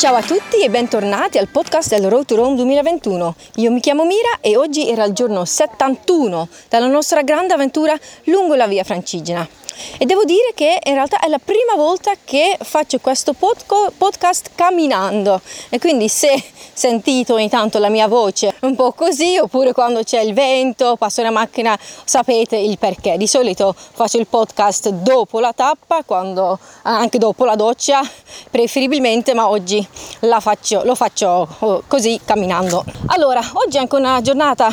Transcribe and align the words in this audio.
Ciao 0.00 0.14
a 0.14 0.22
tutti 0.22 0.64
e 0.64 0.70
bentornati 0.70 1.36
al 1.36 1.48
podcast 1.48 1.90
del 1.90 2.08
Road 2.08 2.24
to 2.24 2.34
Rome 2.34 2.56
2021. 2.56 3.34
Io 3.56 3.70
mi 3.70 3.80
chiamo 3.80 4.06
Mira 4.06 4.38
e 4.40 4.56
oggi 4.56 4.88
era 4.88 5.04
il 5.04 5.12
giorno 5.12 5.44
71 5.44 6.48
della 6.70 6.86
nostra 6.86 7.20
grande 7.20 7.52
avventura 7.52 7.94
lungo 8.24 8.54
la 8.54 8.66
via 8.66 8.82
Francigena. 8.82 9.46
E 9.98 10.06
devo 10.06 10.24
dire 10.24 10.52
che 10.54 10.78
in 10.84 10.94
realtà 10.94 11.18
è 11.20 11.28
la 11.28 11.40
prima 11.42 11.74
volta 11.76 12.12
che 12.24 12.56
faccio 12.60 12.98
questo 12.98 13.34
podcast 13.34 14.50
camminando 14.54 15.40
e 15.68 15.78
quindi 15.78 16.08
se 16.08 16.42
sentite 16.72 17.32
ogni 17.32 17.48
tanto 17.48 17.78
la 17.78 17.90
mia 17.90 18.08
voce 18.08 18.54
un 18.60 18.74
po' 18.74 18.92
così 18.92 19.36
oppure 19.38 19.72
quando 19.72 20.02
c'è 20.02 20.20
il 20.20 20.32
vento, 20.32 20.96
passo 20.96 21.20
una 21.20 21.30
macchina, 21.30 21.78
sapete 22.04 22.56
il 22.56 22.78
perché. 22.78 23.16
Di 23.16 23.26
solito 23.26 23.74
faccio 23.76 24.18
il 24.18 24.26
podcast 24.26 24.88
dopo 24.88 25.40
la 25.40 25.52
tappa, 25.52 26.02
quando, 26.04 26.58
anche 26.82 27.18
dopo 27.18 27.44
la 27.44 27.54
doccia 27.54 28.00
preferibilmente, 28.50 29.34
ma 29.34 29.48
oggi 29.48 29.86
faccio, 30.40 30.82
lo 30.84 30.94
faccio 30.94 31.46
oh, 31.58 31.82
così 31.86 32.18
camminando. 32.24 32.84
Allora, 33.08 33.42
oggi 33.54 33.76
è 33.76 33.80
anche 33.80 33.96
una 33.96 34.20
giornata 34.22 34.68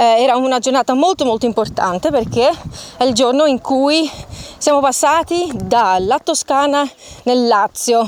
eh, 0.00 0.22
era 0.22 0.36
una 0.36 0.58
giornata 0.58 0.94
molto 0.94 1.26
molto 1.26 1.44
importante 1.44 2.10
perché 2.10 2.50
è 2.96 3.04
il 3.04 3.12
giorno 3.12 3.44
in 3.44 3.60
cui 3.60 4.10
siamo 4.60 4.80
passati 4.80 5.50
dalla 5.54 6.18
Toscana 6.18 6.86
nel 7.22 7.46
Lazio. 7.46 8.06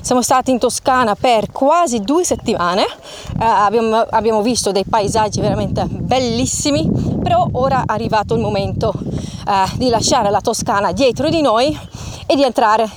Siamo 0.00 0.22
stati 0.22 0.50
in 0.50 0.58
Toscana 0.58 1.14
per 1.14 1.52
quasi 1.52 2.00
due 2.00 2.24
settimane, 2.24 2.84
eh, 2.84 3.44
abbiamo, 3.44 3.98
abbiamo, 3.98 4.40
visto 4.40 4.72
dei 4.72 4.84
paesaggi 4.84 5.42
veramente 5.42 5.84
bellissimi, 5.86 6.88
però 7.22 7.46
ora 7.52 7.80
è 7.82 7.84
arrivato 7.86 8.34
il 8.34 8.40
momento 8.40 8.94
eh, 9.46 9.76
di 9.76 9.90
lasciare 9.90 10.30
la 10.30 10.40
Toscana 10.40 10.92
dietro 10.92 11.28
di 11.28 11.42
noi 11.42 11.78
e 12.26 12.34
di 12.34 12.44
entrare 12.44 12.88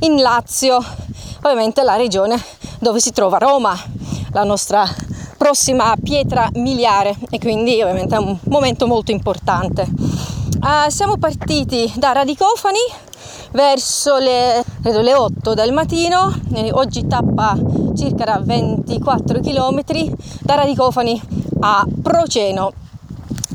in 0.00 0.20
Lazio, 0.20 0.78
ovviamente 1.42 1.82
la 1.82 1.96
regione 1.96 2.40
dove 2.78 3.00
si 3.00 3.10
trova 3.10 3.38
Roma, 3.38 3.76
la 4.30 4.44
nostra 4.44 4.88
prossima 5.36 5.96
pietra 6.00 6.48
miliare 6.52 7.16
e 7.28 7.40
quindi 7.40 7.82
ovviamente 7.82 8.14
è 8.14 8.18
un 8.18 8.38
momento 8.44 8.86
molto 8.86 9.10
importante. 9.10 10.30
Uh, 10.60 10.88
siamo 10.88 11.16
partiti 11.16 11.92
da 11.96 12.12
Radicofani 12.12 12.78
verso 13.52 14.18
le, 14.18 14.62
credo, 14.80 15.00
le 15.00 15.14
8 15.14 15.54
del 15.54 15.72
mattino, 15.72 16.32
oggi 16.72 17.06
tappa 17.06 17.56
circa 17.96 18.24
da 18.24 18.40
24 18.42 19.40
km 19.40 19.80
da 20.40 20.54
Radicofani 20.54 21.20
a 21.60 21.86
Proceno. 22.00 22.72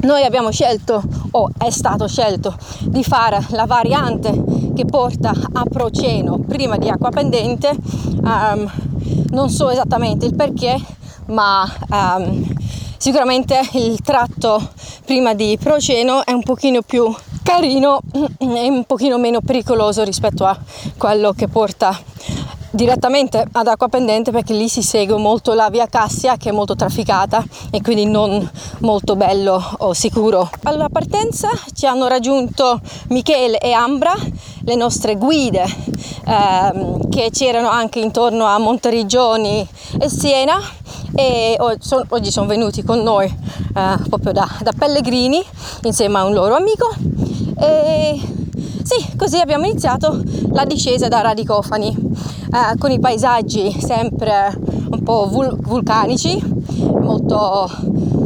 Noi 0.02 0.24
abbiamo 0.24 0.52
scelto, 0.52 1.02
o 1.32 1.50
è 1.58 1.70
stato 1.70 2.08
scelto, 2.08 2.56
di 2.84 3.04
fare 3.04 3.46
la 3.50 3.66
variante 3.66 4.44
che 4.76 4.86
porta 4.86 5.34
a 5.54 5.64
Proceno 5.64 6.40
prima 6.40 6.78
di 6.78 6.90
Acqua 6.90 7.10
Pendente. 7.10 7.76
Um, 8.22 8.70
non 9.32 9.50
so 9.50 9.70
esattamente 9.70 10.26
il 10.26 10.36
perché, 10.36 10.80
ma 11.28 11.68
um, 11.90 12.46
sicuramente 12.98 13.60
il 13.74 14.02
tratto 14.02 14.72
prima 15.06 15.34
di 15.34 15.58
Proceno 15.62 16.26
è 16.26 16.32
un 16.32 16.44
pochino 16.44 16.82
più 16.82 17.14
carino 17.44 18.02
e 18.40 18.70
un 18.70 18.84
pochino 18.86 19.18
meno 19.18 19.42
pericoloso 19.42 20.04
rispetto 20.04 20.46
a 20.46 20.58
quello 20.98 21.32
che 21.34 21.48
porta 21.48 21.98
direttamente 22.72 23.46
ad 23.52 23.68
acqua 23.68 23.88
pendente 23.88 24.32
perché 24.32 24.54
lì 24.54 24.68
si 24.68 24.82
segue 24.82 25.18
molto 25.18 25.54
la 25.54 25.70
via 25.70 25.88
Cassia 25.88 26.38
che 26.38 26.50
è 26.50 26.52
molto 26.52 26.76
trafficata 26.76 27.44
e 27.72 27.82
quindi 27.82 28.06
non 28.06 28.50
molto 28.80 29.16
bello 29.16 29.62
o 29.80 29.94
sicuro. 29.94 30.50
Alla 30.64 30.90
partenza 30.90 31.50
ci 31.74 31.86
hanno 31.86 32.08
raggiunto 32.08 32.80
Michele 33.10 33.58
e 33.60 33.72
Ambra, 33.72 34.14
le 34.62 34.76
nostre 34.76 35.16
guide 35.16 35.66
ehm, 36.26 37.10
che 37.10 37.30
c'erano 37.32 37.70
anche 37.70 38.00
intorno 38.00 38.46
a 38.46 38.58
Monteriggioni 38.58 39.68
e 40.00 40.10
Siena 40.10 40.60
e 41.16 41.56
oggi 41.60 42.32
sono 42.32 42.48
venuti 42.48 42.84
con 42.84 43.00
noi 43.00 43.26
eh, 43.26 43.98
proprio 44.10 44.34
da, 44.34 44.48
da 44.62 44.72
pellegrini 44.78 45.44
insieme 45.84 46.20
a 46.20 46.26
un 46.26 46.34
loro 46.34 46.56
amico 46.56 46.90
e 47.60 48.22
sì, 48.84 49.16
così 49.18 49.38
abbiamo 49.40 49.66
iniziato 49.66 50.22
la 50.52 50.64
discesa 50.66 51.08
da 51.08 51.22
Radicofani 51.22 51.96
eh, 52.52 52.78
con 52.78 52.92
i 52.92 53.00
paesaggi 53.00 53.80
sempre 53.80 54.58
un 54.90 55.04
po' 55.04 55.28
vul- 55.30 55.58
vulcanici, 55.60 56.42
molto, 57.02 57.70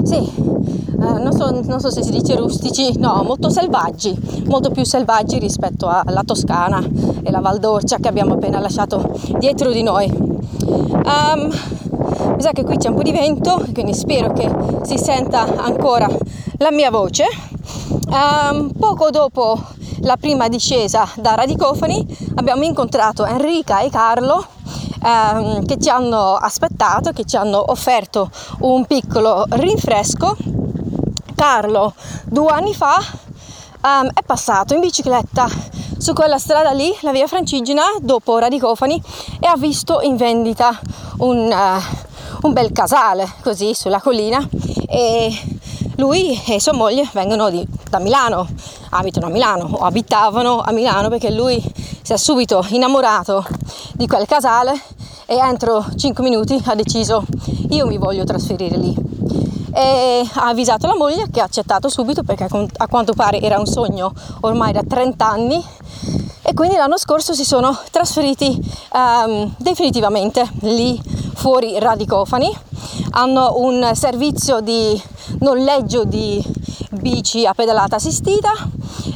sì, 0.03 0.17
eh, 0.17 1.19
non, 1.19 1.31
so, 1.31 1.49
non, 1.49 1.79
so, 1.79 1.89
se 1.89 2.03
si 2.03 2.11
dice 2.11 2.35
rustici, 2.35 2.97
no, 2.99 3.23
molto 3.23 3.49
selvaggi, 3.49 4.15
molto 4.45 4.69
più 4.69 4.83
selvaggi 4.83 5.39
rispetto 5.39 5.87
alla 5.87 6.23
Toscana 6.23 6.79
e 7.23 7.31
la 7.31 7.39
Val 7.39 7.59
d'Orcia 7.59 7.97
che 7.97 8.07
abbiamo 8.07 8.33
appena 8.33 8.59
lasciato 8.59 9.11
dietro 9.39 9.71
di 9.71 9.81
noi. 9.81 10.07
Um, 10.11 11.49
mi 12.35 12.41
sa 12.41 12.51
che 12.51 12.63
qui 12.63 12.77
c'è 12.77 12.89
un 12.89 12.95
po' 12.95 13.01
di 13.01 13.11
vento, 13.11 13.65
quindi 13.73 13.93
spero 13.93 14.31
che 14.33 14.49
si 14.83 14.97
senta 14.97 15.63
ancora 15.63 16.07
la 16.57 16.71
mia 16.71 16.91
voce. 16.91 17.25
Um, 18.09 18.71
poco 18.77 19.09
dopo 19.09 19.59
la 20.01 20.17
prima 20.17 20.47
discesa 20.47 21.07
da 21.15 21.35
Radicofani 21.35 22.05
abbiamo 22.35 22.63
incontrato 22.63 23.25
Enrica 23.25 23.79
e 23.79 23.89
Carlo 23.89 24.45
um, 25.03 25.65
che 25.65 25.77
ci 25.79 25.89
hanno 25.89 26.35
aspettato, 26.35 27.11
che 27.11 27.25
ci 27.25 27.35
hanno 27.35 27.63
offerto 27.71 28.29
un 28.59 28.85
piccolo 28.85 29.45
rinfresco. 29.49 30.35
Carlo 31.35 31.93
due 32.25 32.51
anni 32.51 32.73
fa 32.73 32.97
um, 33.83 34.09
è 34.13 34.21
passato 34.25 34.73
in 34.73 34.79
bicicletta 34.79 35.47
su 35.97 36.13
quella 36.13 36.37
strada 36.37 36.71
lì, 36.71 36.91
la 37.01 37.11
via 37.11 37.27
Francigena, 37.27 37.83
dopo 37.99 38.37
Radicofani 38.37 39.01
e 39.39 39.47
ha 39.47 39.55
visto 39.55 40.01
in 40.01 40.15
vendita 40.15 40.79
un, 41.17 41.51
uh, 41.51 42.45
un 42.47 42.53
bel 42.53 42.71
casale 42.71 43.29
così 43.41 43.73
sulla 43.73 44.01
collina 44.01 44.47
e 44.87 45.59
lui 46.01 46.41
e 46.47 46.59
sua 46.59 46.73
moglie 46.73 47.07
vengono 47.13 47.51
di, 47.51 47.63
da 47.87 47.99
Milano, 47.99 48.47
abitano 48.89 49.27
a 49.27 49.29
Milano 49.29 49.69
o 49.71 49.85
abitavano 49.85 50.59
a 50.59 50.71
Milano 50.71 51.09
perché 51.09 51.29
lui 51.29 51.63
si 52.01 52.11
è 52.11 52.17
subito 52.17 52.65
innamorato 52.69 53.45
di 53.93 54.07
quel 54.07 54.25
casale 54.25 54.73
e 55.27 55.35
entro 55.35 55.85
5 55.95 56.23
minuti 56.23 56.59
ha 56.65 56.73
deciso 56.73 57.23
io 57.69 57.85
mi 57.85 57.99
voglio 57.99 58.23
trasferire 58.23 58.77
lì 58.77 58.95
e 59.73 60.27
ha 60.33 60.47
avvisato 60.47 60.87
la 60.87 60.95
moglie 60.95 61.29
che 61.31 61.39
ha 61.39 61.43
accettato 61.43 61.87
subito 61.87 62.23
perché 62.23 62.47
a 62.77 62.87
quanto 62.87 63.13
pare 63.13 63.39
era 63.39 63.59
un 63.59 63.67
sogno 63.67 64.11
ormai 64.39 64.73
da 64.73 64.81
30 64.81 65.29
anni 65.29 65.63
e 66.41 66.53
quindi 66.55 66.75
l'anno 66.77 66.97
scorso 66.97 67.33
si 67.33 67.45
sono 67.45 67.77
trasferiti 67.91 68.59
um, 68.93 69.53
definitivamente 69.57 70.49
lì 70.61 70.99
fuori 71.33 71.77
Radicofani 71.79 72.55
hanno 73.11 73.53
un 73.57 73.91
servizio 73.93 74.59
di 74.59 75.01
noleggio 75.39 76.03
di 76.03 76.43
bici 76.91 77.45
a 77.45 77.53
pedalata 77.53 77.95
assistita 77.95 78.51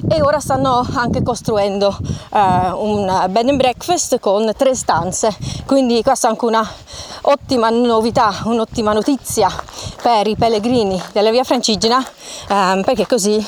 e 0.08 0.22
ora 0.22 0.40
stanno 0.40 0.86
anche 0.94 1.24
costruendo 1.24 1.98
eh, 2.34 2.72
un 2.74 3.26
bed 3.30 3.50
and 3.50 3.58
breakfast 3.58 4.20
con 4.20 4.52
tre 4.56 4.76
stanze. 4.76 5.36
Quindi 5.66 6.02
questa 6.03 6.28
è 6.28 6.31
anche 6.31 6.46
una 6.46 6.68
ottima 7.28 7.70
novità 7.70 8.42
un'ottima 8.46 8.94
notizia 8.94 9.50
per 10.02 10.28
i 10.28 10.36
pellegrini 10.36 11.02
della 11.12 11.32
via 11.32 11.44
Francigena 11.44 12.03
eh, 12.03 12.82
perché 12.86 13.08
così 13.08 13.44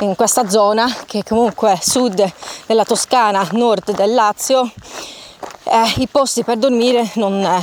in 0.00 0.14
questa 0.16 0.48
zona 0.48 0.90
che 1.06 1.22
comunque 1.22 1.72
è 1.72 1.78
sud 1.80 2.32
della 2.66 2.84
Toscana 2.84 3.46
nord 3.52 3.92
del 3.94 4.14
Lazio 4.14 4.70
eh, 5.64 6.00
i 6.00 6.08
posti 6.08 6.44
per 6.44 6.56
dormire 6.56 7.10
non, 7.14 7.42
eh, 7.42 7.62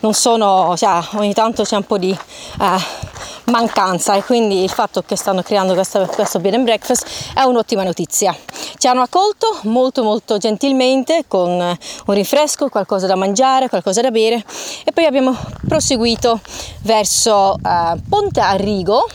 non 0.00 0.14
sono 0.14 0.74
cioè, 0.76 1.00
ogni 1.14 1.34
tanto 1.34 1.62
c'è 1.62 1.76
un 1.76 1.84
po' 1.84 1.98
di 1.98 2.10
eh, 2.10 3.06
mancanza 3.50 4.14
e 4.14 4.22
quindi 4.22 4.62
il 4.62 4.70
fatto 4.70 5.02
che 5.02 5.16
stanno 5.16 5.42
creando 5.42 5.74
questa, 5.74 6.06
questo 6.06 6.38
bed 6.38 6.54
and 6.54 6.64
breakfast 6.64 7.06
è 7.34 7.42
un'ottima 7.42 7.82
notizia. 7.82 8.36
Ci 8.76 8.86
hanno 8.86 9.02
accolto 9.02 9.58
molto 9.62 10.02
molto 10.02 10.38
gentilmente 10.38 11.24
con 11.26 11.50
un 11.50 12.14
rinfresco, 12.14 12.68
qualcosa 12.68 13.06
da 13.06 13.16
mangiare, 13.16 13.68
qualcosa 13.68 14.00
da 14.00 14.10
bere 14.10 14.44
e 14.84 14.92
poi 14.92 15.04
abbiamo 15.04 15.36
proseguito 15.66 16.40
verso 16.82 17.56
eh, 17.56 18.00
Ponte 18.08 18.40
Arrigo, 18.40 19.08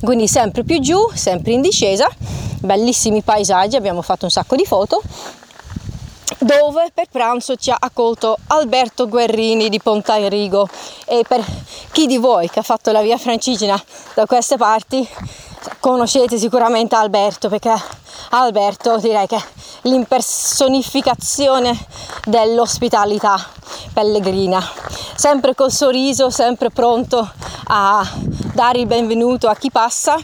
quindi 0.00 0.26
sempre 0.26 0.64
più 0.64 0.80
giù, 0.80 1.08
sempre 1.14 1.52
in 1.52 1.60
discesa, 1.60 2.08
bellissimi 2.60 3.22
paesaggi, 3.22 3.76
abbiamo 3.76 4.02
fatto 4.02 4.24
un 4.24 4.30
sacco 4.30 4.56
di 4.56 4.64
foto 4.64 5.02
dove 6.38 6.90
per 6.92 7.06
pranzo 7.10 7.56
ci 7.56 7.70
ha 7.70 7.76
accolto 7.78 8.36
Alberto 8.48 9.08
Guerrini 9.08 9.68
di 9.68 9.80
Pontairigo 9.80 10.68
e 11.06 11.24
per 11.26 11.44
chi 11.92 12.06
di 12.06 12.18
voi 12.18 12.48
che 12.50 12.58
ha 12.58 12.62
fatto 12.62 12.92
la 12.92 13.00
via 13.02 13.16
Francigena 13.18 13.82
da 14.14 14.26
queste 14.26 14.56
parti 14.56 15.08
conoscete 15.80 16.38
sicuramente 16.38 16.94
Alberto 16.94 17.48
perché 17.48 17.74
Alberto 18.30 18.98
direi 18.98 19.26
che 19.26 19.36
è 19.36 19.44
l'impersonificazione 19.82 21.76
dell'ospitalità 22.24 23.36
pellegrina 23.92 24.62
sempre 25.14 25.54
col 25.54 25.72
sorriso 25.72 26.28
sempre 26.30 26.70
pronto 26.70 27.30
a 27.68 28.06
dare 28.52 28.80
il 28.80 28.86
benvenuto 28.86 29.48
a 29.48 29.54
chi 29.54 29.70
passa. 29.70 30.16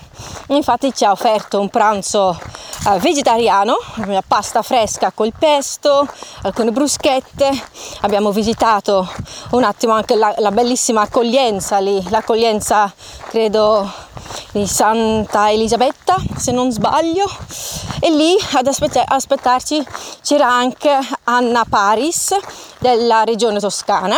Infatti 0.48 0.94
ci 0.94 1.04
ha 1.04 1.10
offerto 1.10 1.60
un 1.60 1.68
pranzo 1.68 2.38
eh, 2.86 2.98
vegetariano, 2.98 3.76
una 4.06 4.22
pasta 4.26 4.62
fresca 4.62 5.12
col 5.12 5.32
pesto, 5.38 6.06
alcune 6.42 6.72
bruschette. 6.72 7.50
Abbiamo 8.00 8.32
visitato 8.32 9.08
un 9.50 9.64
attimo 9.64 9.92
anche 9.92 10.16
la, 10.16 10.34
la 10.38 10.50
bellissima 10.50 11.02
accoglienza 11.02 11.78
lì, 11.78 12.02
l'accoglienza 12.10 12.92
credo 13.28 13.88
di 14.52 14.66
Santa 14.66 15.50
Elisabetta, 15.50 16.16
se 16.36 16.52
non 16.52 16.70
sbaglio. 16.72 17.30
E 18.00 18.10
lì 18.10 18.36
ad 18.54 18.66
aspett- 18.66 19.04
aspettarci 19.04 19.84
c'era 20.22 20.48
anche 20.48 20.98
Anna 21.24 21.64
Paris 21.68 22.34
della 22.78 23.22
regione 23.22 23.60
toscana, 23.60 24.16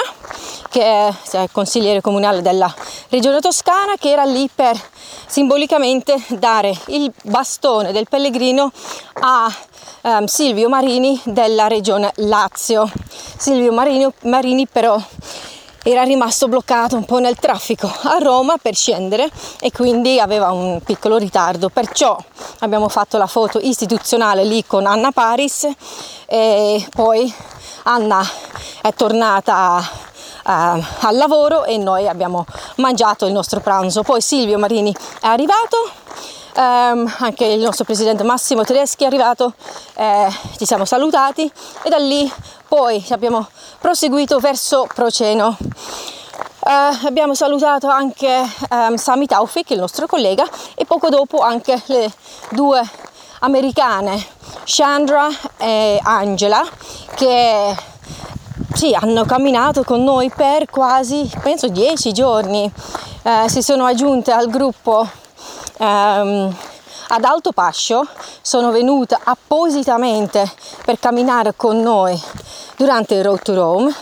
che 0.70 0.82
è 0.82 1.12
cioè, 1.28 1.49
consigliere 1.52 2.00
comunale 2.00 2.40
della 2.40 2.72
regione 3.11 3.40
toscana, 3.40 3.94
che 3.99 4.11
era 4.11 4.25
lì 4.25 4.49
per 4.52 4.81
simbolicamente 5.26 6.22
dare 6.28 6.76
il 6.87 7.12
bastone 7.22 7.93
del 7.93 8.08
pellegrino 8.08 8.70
a 9.20 9.55
um, 10.02 10.25
Silvio 10.26 10.69
Marini 10.69 11.20
della 11.25 11.66
regione 11.66 12.12
Lazio. 12.16 12.90
Silvio 13.37 13.72
Marini, 13.72 14.06
Marini 14.22 14.66
però 14.66 15.00
era 15.87 16.02
rimasto 16.02 16.49
bloccato 16.49 16.96
un 16.96 17.05
po' 17.05 17.19
nel 17.19 17.37
traffico 17.37 17.93
a 18.05 18.16
Roma 18.19 18.56
per 18.56 18.75
scendere 18.75 19.31
e 19.61 19.70
quindi 19.70 20.19
aveva 20.19 20.50
un 20.50 20.81
piccolo 20.82 21.19
ritardo. 21.19 21.69
Perciò 21.69 22.16
abbiamo 22.61 22.88
fatto 22.88 23.19
la 23.19 23.26
foto 23.26 23.58
istituzionale 23.61 24.44
lì 24.44 24.64
con 24.64 24.87
Anna 24.87 25.12
Paris 25.12 25.69
e 26.26 26.88
poi 26.90 27.32
Anna 27.82 28.26
è 28.81 28.94
tornata 28.94 30.12
al 30.44 31.17
lavoro 31.17 31.64
e 31.64 31.76
noi 31.76 32.08
abbiamo 32.08 32.46
mangiato 32.76 33.26
il 33.26 33.32
nostro 33.32 33.61
pranzo. 33.61 34.02
Poi 34.02 34.20
Silvio 34.20 34.58
Marini 34.58 34.94
è 35.20 35.26
arrivato 35.26 35.76
Um, 36.56 37.12
anche 37.19 37.46
il 37.46 37.58
nostro 37.58 37.82
presidente 37.85 38.23
Massimo 38.23 38.62
Tedeschi 38.62 39.02
è 39.02 39.08
arrivato, 39.08 39.55
eh, 39.96 40.29
ci 40.56 40.64
siamo 40.64 40.85
salutati 40.85 41.50
e 41.82 41.88
da 41.88 41.96
lì 41.96 42.32
poi 42.69 43.05
abbiamo 43.11 43.49
proseguito 43.81 44.38
verso 44.38 44.87
Proceno. 44.94 45.56
Uh, 45.58 47.06
abbiamo 47.06 47.35
salutato 47.35 47.88
anche 47.88 48.49
um, 48.70 48.94
Sami 48.94 49.26
Taufik, 49.26 49.70
il 49.70 49.81
nostro 49.81 50.06
collega, 50.06 50.49
e 50.76 50.85
poco 50.85 51.08
dopo 51.08 51.40
anche 51.40 51.82
le 51.87 52.12
due 52.50 52.88
americane, 53.40 54.25
Chandra 54.64 55.26
e 55.56 55.99
Angela, 56.05 56.64
che 57.17 57.76
sì, 58.75 58.93
hanno 58.93 59.25
camminato 59.25 59.85
con 59.85 60.03
noi 60.03 60.31
per 60.31 60.69
quasi, 60.69 61.31
penso, 61.43 61.69
dieci 61.69 62.12
giorni. 62.12 62.71
Uh, 63.23 63.49
si 63.49 63.62
sono 63.62 63.87
aggiunte 63.87 64.32
al 64.32 64.50
gruppo 64.50 65.09
um, 65.79 66.55
ad 67.09 67.25
Alto 67.25 67.53
Pascio 67.53 68.06
sono 68.43 68.71
venuta 68.71 69.21
appositamente 69.23 70.50
per 70.85 70.99
camminare 70.99 71.55
con 71.55 71.81
noi 71.81 72.21
durante 72.76 73.15
il 73.15 73.25
Road 73.25 73.43
to 73.43 73.55
Rome. 73.55 73.94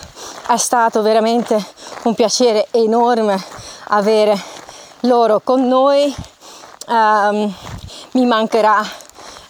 È 0.47 0.57
stato 0.57 1.03
veramente 1.03 1.63
un 2.05 2.15
piacere 2.15 2.69
enorme 2.71 3.43
avere 3.89 4.41
loro 5.01 5.41
con 5.45 5.67
noi. 5.67 6.15
Um, 6.89 7.53
mi 8.13 8.27
mancherà 8.27 8.81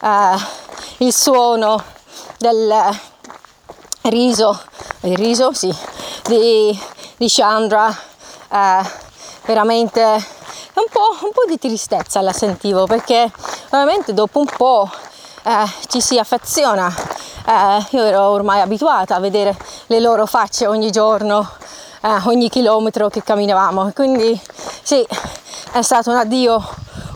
uh, 0.01 0.39
il 0.99 1.13
suono 1.13 1.83
del 2.39 3.11
riso, 4.03 4.61
il 5.03 5.17
riso 5.17 5.53
sì, 5.53 5.75
di, 6.25 6.79
di 7.17 7.27
Chandra, 7.29 7.89
uh, 7.89 8.87
veramente 9.45 10.01
un 10.75 10.85
po', 10.91 11.25
un 11.25 11.33
po', 11.33 11.45
di 11.47 11.59
tristezza 11.59 12.21
la 12.21 12.33
sentivo 12.33 12.87
perché 12.87 13.31
ovviamente 13.71 14.15
dopo 14.15 14.39
un 14.39 14.49
po' 14.57 14.91
eh, 15.45 15.71
ci 15.89 16.01
si 16.01 16.19
affeziona. 16.19 16.95
Eh, 17.45 17.87
io 17.91 18.03
ero 18.03 18.29
ormai 18.29 18.61
abituata 18.61 19.17
a 19.17 19.21
vedere 19.21 19.57
le 19.87 20.01
loro 20.01 20.27
facce 20.27 20.67
ogni 20.67 20.91
giorno, 20.91 21.49
eh, 22.01 22.21
ogni 22.25 22.49
chilometro 22.49 23.09
che 23.09 23.23
camminavamo. 23.23 23.93
Quindi 23.95 24.41
sì, 24.83 25.07
è 25.73 25.83
stato 25.83 26.11
un 26.11 26.17
addio 26.17 26.63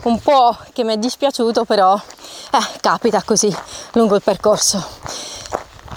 un 0.03 0.19
po' 0.19 0.55
che 0.73 0.83
mi 0.83 0.93
è 0.93 0.97
dispiaciuto, 0.97 1.65
però 1.65 1.95
eh, 1.95 2.79
capita 2.81 3.21
così 3.23 3.55
lungo 3.93 4.15
il 4.15 4.21
percorso. 4.21 5.35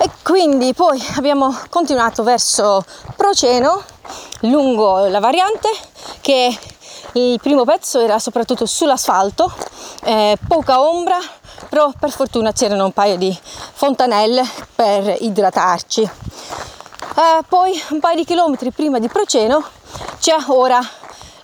E 0.03 0.09
quindi 0.23 0.73
poi 0.73 0.99
abbiamo 1.17 1.55
continuato 1.69 2.23
verso 2.23 2.83
Proceno 3.17 3.83
lungo 4.41 5.07
la 5.09 5.21
variante 5.21 5.69
che 6.23 6.59
il 7.13 7.39
primo 7.39 7.65
pezzo 7.65 8.01
era 8.01 8.19
soprattutto 8.19 8.65
sull'asfalto, 8.65 9.53
eh, 10.05 10.39
poca 10.49 10.81
ombra, 10.81 11.19
però 11.69 11.93
per 12.01 12.13
fortuna 12.13 12.51
c'erano 12.53 12.87
un 12.87 12.93
paio 12.93 13.19
di 13.19 13.39
fontanelle 13.43 14.43
per 14.75 15.17
idratarci. 15.21 16.01
Eh, 16.01 17.43
poi 17.47 17.79
un 17.91 18.01
paio 18.01 18.17
di 18.17 18.25
chilometri 18.25 18.71
prima 18.71 18.99
di 18.99 19.09
Proceno 19.09 19.63
c'è 20.19 20.35
ora 20.47 20.81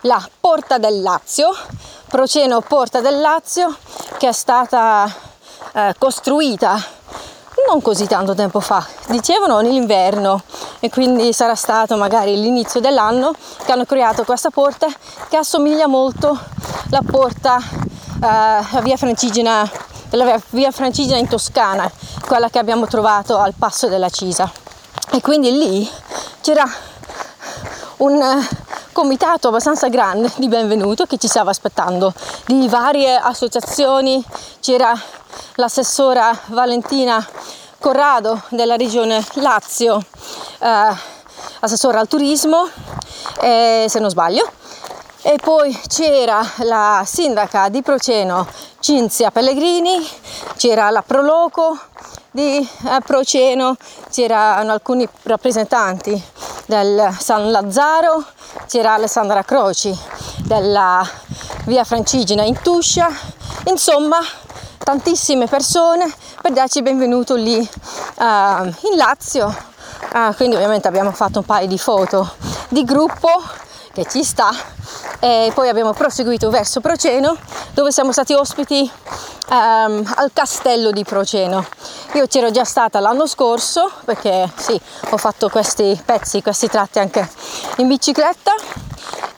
la 0.00 0.26
Porta 0.40 0.78
del 0.78 1.02
Lazio, 1.02 1.54
Proceno 2.08 2.62
Porta 2.62 3.02
del 3.02 3.20
Lazio, 3.20 3.76
che 4.16 4.28
è 4.28 4.32
stata 4.32 5.14
eh, 5.74 5.94
costruita 5.98 6.95
non 7.68 7.82
così 7.82 8.06
tanto 8.06 8.34
tempo 8.34 8.60
fa, 8.60 8.84
dicevano 9.08 9.60
nell'inverno 9.60 10.42
e 10.80 10.88
quindi 10.88 11.32
sarà 11.32 11.54
stato 11.54 11.96
magari 11.96 12.40
l'inizio 12.40 12.80
dell'anno 12.80 13.32
che 13.64 13.72
hanno 13.72 13.84
creato 13.84 14.24
questa 14.24 14.50
porta 14.50 14.86
che 15.28 15.36
assomiglia 15.36 15.86
molto 15.86 16.38
alla 16.90 17.02
porta 17.04 17.56
uh, 17.56 18.82
via 18.82 18.96
Francigena, 18.96 19.68
della 20.08 20.40
via 20.50 20.70
Francigena 20.70 21.18
in 21.18 21.28
Toscana, 21.28 21.90
quella 22.26 22.48
che 22.48 22.58
abbiamo 22.58 22.86
trovato 22.86 23.36
al 23.38 23.54
passo 23.58 23.88
della 23.88 24.08
Cisa. 24.10 24.50
E 25.10 25.20
quindi 25.20 25.50
lì 25.50 25.88
c'era 26.40 26.68
un 27.98 28.46
comitato 28.92 29.48
abbastanza 29.48 29.88
grande 29.88 30.30
di 30.36 30.48
benvenuto 30.48 31.04
che 31.06 31.16
ci 31.16 31.28
stava 31.28 31.50
aspettando, 31.50 32.12
di 32.46 32.68
varie 32.68 33.16
associazioni, 33.16 34.22
c'era 34.60 34.98
l'assessora 35.54 36.36
Valentina 36.46 37.24
Corrado 37.78 38.42
della 38.48 38.76
regione 38.76 39.24
Lazio, 39.34 40.04
eh, 40.58 40.94
assessore 41.60 41.98
al 41.98 42.08
turismo, 42.08 42.68
eh, 43.40 43.86
se 43.88 43.98
non 43.98 44.10
sbaglio. 44.10 44.50
E 45.28 45.40
poi 45.42 45.76
c'era 45.88 46.40
la 46.58 47.02
sindaca 47.04 47.68
di 47.68 47.82
Proceno 47.82 48.46
Cinzia 48.78 49.32
Pellegrini, 49.32 50.08
c'era 50.56 50.88
la 50.90 51.02
Proloco 51.02 51.76
di 52.30 52.58
eh, 52.58 53.00
Proceno, 53.04 53.76
c'erano 54.08 54.70
alcuni 54.70 55.06
rappresentanti 55.24 56.22
del 56.66 57.12
San 57.18 57.50
Lazzaro, 57.50 58.24
c'era 58.68 58.94
Alessandra 58.94 59.42
Croci 59.42 59.92
della 60.44 61.04
via 61.64 61.82
Francigena 61.82 62.44
in 62.44 62.62
Tuscia, 62.62 63.10
insomma 63.64 64.18
tantissime 64.78 65.48
persone 65.48 66.08
per 66.40 66.52
darci 66.52 66.78
il 66.78 66.84
benvenuto 66.84 67.34
lì 67.34 67.58
uh, 67.58 68.22
in 68.22 68.94
Lazio. 68.94 69.52
Uh, 70.14 70.32
quindi 70.36 70.54
ovviamente 70.54 70.86
abbiamo 70.86 71.10
fatto 71.10 71.40
un 71.40 71.44
paio 71.44 71.66
di 71.66 71.78
foto 71.78 72.32
di 72.68 72.84
gruppo 72.84 73.64
che 73.96 74.04
ci 74.10 74.22
sta 74.22 74.50
e 75.20 75.50
poi 75.54 75.70
abbiamo 75.70 75.94
proseguito 75.94 76.50
verso 76.50 76.82
Proceno 76.82 77.34
dove 77.72 77.90
siamo 77.90 78.12
stati 78.12 78.34
ospiti 78.34 78.90
um, 79.48 80.12
al 80.16 80.30
castello 80.34 80.90
di 80.90 81.02
Proceno. 81.02 81.66
Io 82.12 82.26
c'ero 82.26 82.50
già 82.50 82.64
stata 82.64 83.00
l'anno 83.00 83.26
scorso 83.26 83.90
perché 84.04 84.52
sì, 84.54 84.78
ho 85.08 85.16
fatto 85.16 85.48
questi 85.48 85.98
pezzi, 86.04 86.42
questi 86.42 86.68
tratti 86.68 86.98
anche 86.98 87.26
in 87.76 87.88
bicicletta 87.88 88.52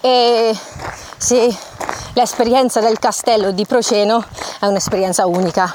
e 0.00 0.58
sì, 1.16 1.56
l'esperienza 2.14 2.80
del 2.80 2.98
castello 2.98 3.52
di 3.52 3.64
Proceno 3.64 4.24
è 4.58 4.66
un'esperienza 4.66 5.24
unica. 5.26 5.72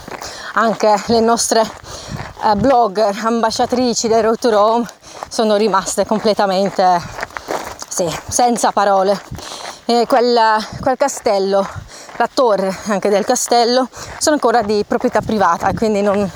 Anche 0.56 0.94
le 1.06 1.22
nostre 1.22 1.62
eh, 1.62 2.56
blogger, 2.56 3.18
ambasciatrici 3.24 4.10
del 4.10 4.24
Road 4.24 4.40
to 4.40 4.50
Rome 4.50 4.86
sono 5.30 5.56
rimaste 5.56 6.06
completamente 6.06 7.22
sì, 7.94 8.12
senza 8.28 8.72
parole. 8.72 9.22
E 9.86 10.06
quel, 10.08 10.36
quel 10.82 10.98
castello, 10.98 11.64
la 12.16 12.28
torre 12.34 12.76
anche 12.88 13.10
del 13.10 13.24
castello, 13.24 13.88
sono 14.18 14.34
ancora 14.34 14.64
di 14.64 14.84
proprietà 14.88 15.22
privata, 15.22 15.72
quindi 15.74 16.02
non, 16.02 16.28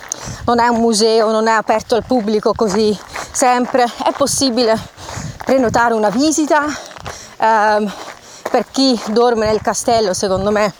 non 0.46 0.60
è 0.60 0.68
un 0.68 0.78
museo, 0.78 1.32
non 1.32 1.48
è 1.48 1.52
aperto 1.52 1.96
al 1.96 2.04
pubblico 2.06 2.54
così 2.54 2.96
sempre. 3.32 3.86
È 3.86 4.12
possibile 4.16 4.80
prenotare 5.44 5.96
una 5.96 6.10
visita. 6.10 6.64
Ehm, 7.38 7.92
per 8.52 8.66
chi 8.70 9.00
dorme 9.08 9.48
nel 9.48 9.62
castello, 9.62 10.14
secondo 10.14 10.52
me, 10.52 10.72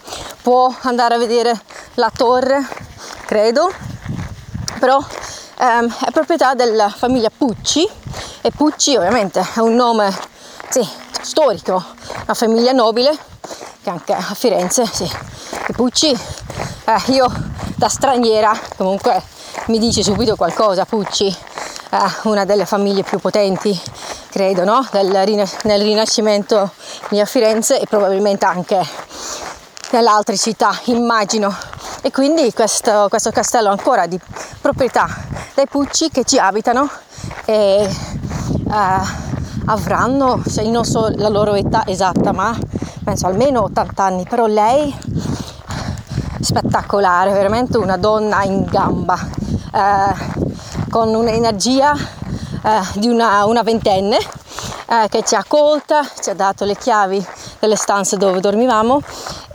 può 0.44 0.72
andare 0.82 1.16
a 1.16 1.18
vedere 1.18 1.60
la 1.96 2.12
torre, 2.16 2.64
credo, 3.26 3.72
però 4.80 5.04
ehm, 5.58 5.96
è 6.06 6.12
proprietà 6.12 6.54
della 6.54 6.88
famiglia 6.90 7.32
Pucci 7.36 7.90
e 8.42 8.52
Pucci 8.52 8.96
ovviamente 8.96 9.44
è 9.56 9.60
un 9.60 9.74
nome 9.74 10.36
sì, 10.70 10.88
storico, 11.22 11.84
una 12.24 12.34
famiglia 12.34 12.72
nobile 12.72 13.18
perché 13.88 13.90
anche 13.90 14.14
a 14.14 14.34
Firenze 14.34 14.86
sì, 14.86 15.04
i 15.04 15.74
Pucci, 15.74 16.12
eh, 16.12 17.12
io 17.12 17.32
da 17.76 17.88
straniera 17.88 18.58
comunque 18.76 19.22
mi 19.68 19.80
dice 19.80 20.04
subito 20.04 20.36
qualcosa, 20.36 20.86
Pucci, 20.86 21.28
eh, 21.28 21.98
una 22.24 22.46
delle 22.46 22.66
famiglie 22.66 23.04
più 23.04 23.20
potenti 23.20 23.80
credo 24.30 24.64
no? 24.64 24.86
Del, 24.92 25.08
nel 25.64 25.82
Rinascimento 25.82 26.72
lì 27.10 27.20
a 27.20 27.26
Firenze 27.26 27.80
e 27.80 27.86
probabilmente 27.86 28.46
anche 28.46 28.86
nelle 29.92 30.10
altre 30.10 30.38
città, 30.38 30.78
immagino. 30.86 31.56
E 32.02 32.12
quindi 32.12 32.54
questo, 32.54 33.08
questo 33.10 33.32
castello 33.32 33.70
ancora 33.70 34.06
di 34.06 34.20
proprietà 34.62 35.08
dei 35.54 35.66
Pucci 35.66 36.10
che 36.10 36.24
ci 36.24 36.38
abitano 36.38 36.90
e 37.46 37.84
eh, 37.84 39.27
avranno, 39.70 40.42
cioè 40.50 40.64
io 40.64 40.72
non 40.72 40.86
so 40.86 41.12
la 41.16 41.30
loro 41.30 41.54
età 41.54 41.86
esatta, 41.86 42.32
ma 42.32 42.58
penso 43.04 43.28
almeno 43.28 43.64
80 43.64 44.04
anni, 44.04 44.26
però 44.28 44.46
lei 44.46 44.94
spettacolare, 46.40 47.32
veramente 47.32 47.78
una 47.78 47.98
donna 47.98 48.44
in 48.44 48.66
gamba, 48.66 49.18
eh, 49.74 50.86
con 50.90 51.14
un'energia 51.14 51.94
eh, 51.96 52.82
di 52.96 53.08
una, 53.08 53.46
una 53.46 53.64
ventenne 53.64 54.18
eh, 54.18 55.08
che 55.10 55.24
ci 55.24 55.36
ha 55.36 55.40
accolta, 55.40 56.08
ci 56.22 56.30
ha 56.30 56.34
dato 56.34 56.64
le 56.64 56.76
chiavi 56.76 57.26
delle 57.60 57.76
stanze 57.76 58.18
dove 58.18 58.40
dormivamo 58.40 59.02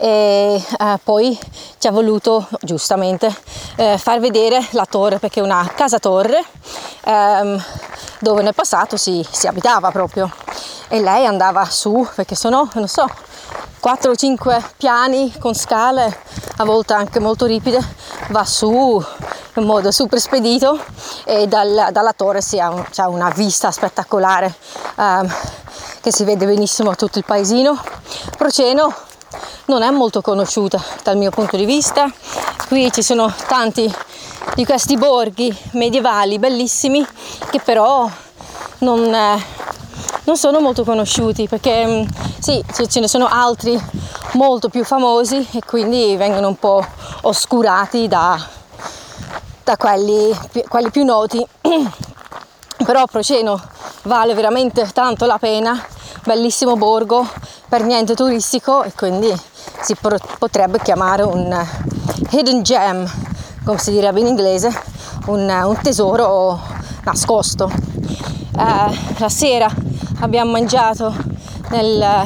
e 0.03 0.61
eh, 0.79 0.99
poi 1.01 1.39
ci 1.77 1.87
ha 1.87 1.91
voluto 1.91 2.45
giustamente 2.59 3.33
eh, 3.77 3.97
far 3.97 4.19
vedere 4.19 4.59
la 4.71 4.85
torre 4.85 5.17
perché 5.17 5.39
è 5.39 5.43
una 5.43 5.71
casa 5.73 5.97
torre 5.97 6.43
ehm, 7.05 7.63
dove 8.19 8.41
nel 8.41 8.53
passato 8.53 8.97
si, 8.97 9.25
si 9.31 9.47
abitava 9.47 9.91
proprio 9.91 10.29
e 10.89 10.99
lei 10.99 11.25
andava 11.25 11.63
su 11.63 12.05
perché 12.15 12.35
sono, 12.35 12.69
non 12.73 12.89
so, 12.89 13.09
4 13.79 14.11
o 14.11 14.15
5 14.15 14.63
piani 14.75 15.33
con 15.39 15.55
scale, 15.55 16.19
a 16.57 16.65
volte 16.65 16.91
anche 16.91 17.21
molto 17.21 17.45
ripide, 17.45 17.79
va 18.27 18.43
su 18.43 19.01
in 19.55 19.63
modo 19.63 19.89
super 19.91 20.19
spedito 20.19 20.77
e 21.23 21.47
dal, 21.47 21.87
dalla 21.91 22.11
torre 22.11 22.41
si 22.41 22.59
ha, 22.59 22.69
un, 22.69 22.83
c'è 22.91 23.05
una 23.05 23.29
vista 23.29 23.71
spettacolare 23.71 24.53
um, 24.95 25.33
che 26.01 26.11
si 26.11 26.25
vede 26.25 26.45
benissimo 26.45 26.93
tutto 26.95 27.19
il 27.19 27.25
paesino. 27.25 27.81
Proceno 28.37 28.93
non 29.65 29.81
è 29.81 29.89
molto 29.91 30.21
conosciuta 30.21 30.81
dal 31.03 31.17
mio 31.17 31.29
punto 31.29 31.55
di 31.57 31.65
vista, 31.65 32.11
qui 32.67 32.91
ci 32.91 33.01
sono 33.01 33.33
tanti 33.47 33.91
di 34.55 34.65
questi 34.65 34.97
borghi 34.97 35.55
medievali 35.71 36.37
bellissimi 36.37 37.05
che 37.49 37.59
però 37.59 38.09
non, 38.79 39.13
eh, 39.13 39.43
non 40.25 40.37
sono 40.37 40.59
molto 40.59 40.83
conosciuti 40.83 41.47
perché 41.47 41.85
mm, 41.85 42.05
sì, 42.39 42.63
ce 42.87 42.99
ne 42.99 43.07
sono 43.07 43.27
altri 43.27 43.81
molto 44.33 44.69
più 44.69 44.83
famosi 44.83 45.47
e 45.53 45.61
quindi 45.65 46.15
vengono 46.17 46.49
un 46.49 46.57
po' 46.57 46.85
oscurati 47.21 48.07
da, 48.07 48.39
da 49.63 49.77
quelli, 49.77 50.37
quelli 50.67 50.91
più 50.91 51.03
noti. 51.03 51.45
Però 52.85 53.05
Proceno 53.05 53.61
vale 54.03 54.33
veramente 54.33 54.89
tanto 54.91 55.25
la 55.25 55.37
pena, 55.37 55.81
bellissimo 56.25 56.75
borgo, 56.75 57.27
per 57.67 57.83
niente 57.83 58.15
turistico 58.15 58.83
e 58.83 58.91
quindi 58.95 59.33
si 59.81 59.95
potrebbe 60.39 60.79
chiamare 60.79 61.23
un 61.23 61.65
hidden 62.29 62.63
gem, 62.63 63.09
come 63.63 63.77
si 63.77 63.91
direbbe 63.91 64.19
in 64.19 64.27
inglese, 64.27 64.71
un, 65.27 65.49
un 65.49 65.79
tesoro 65.81 66.59
nascosto. 67.03 67.69
Eh, 67.69 68.97
la 69.17 69.29
sera 69.29 69.69
abbiamo 70.19 70.51
mangiato 70.51 71.13
nel 71.69 72.25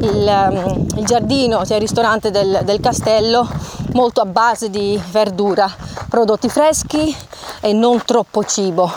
il, 0.00 0.86
il 0.96 1.04
giardino, 1.04 1.64
cioè 1.64 1.76
il 1.76 1.82
ristorante 1.82 2.30
del, 2.30 2.60
del 2.64 2.80
castello, 2.80 3.48
molto 3.92 4.20
a 4.20 4.26
base 4.26 4.70
di 4.70 5.00
verdura, 5.10 5.72
prodotti 6.08 6.48
freschi 6.48 7.16
e 7.60 7.72
non 7.72 8.02
troppo 8.04 8.44
cibo, 8.44 8.90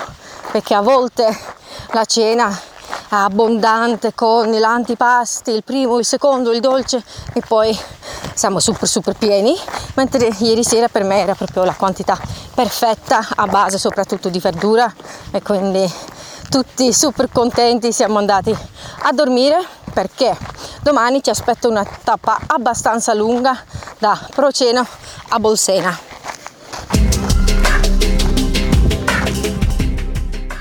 perché 0.51 0.73
a 0.73 0.81
volte 0.81 1.37
la 1.91 2.05
cena 2.05 2.59
abbondante 3.09 4.13
con 4.13 4.49
l'antipasti, 4.51 5.51
il 5.51 5.63
primo, 5.63 5.97
il 5.99 6.05
secondo, 6.05 6.51
il 6.51 6.59
dolce 6.59 7.03
e 7.33 7.41
poi 7.47 7.77
siamo 8.33 8.59
super 8.59 8.87
super 8.87 9.15
pieni, 9.15 9.55
mentre 9.95 10.27
ieri 10.39 10.63
sera 10.63 10.87
per 10.87 11.03
me 11.03 11.21
era 11.21 11.35
proprio 11.35 11.63
la 11.63 11.73
quantità 11.73 12.19
perfetta 12.53 13.25
a 13.35 13.47
base 13.47 13.77
soprattutto 13.77 14.29
di 14.29 14.39
verdura 14.39 14.93
e 15.31 15.41
quindi 15.41 15.91
tutti 16.49 16.93
super 16.93 17.29
contenti 17.31 17.91
siamo 17.91 18.17
andati 18.17 18.55
a 19.03 19.11
dormire 19.11 19.57
perché 19.93 20.37
domani 20.81 21.23
ci 21.23 21.29
aspetta 21.29 21.67
una 21.67 21.85
tappa 22.03 22.39
abbastanza 22.47 23.13
lunga 23.13 23.57
da 23.97 24.17
Proceno 24.33 24.85
a 25.29 25.39
Bolsena. 25.39 25.97